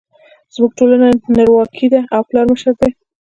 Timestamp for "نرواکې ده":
1.35-2.01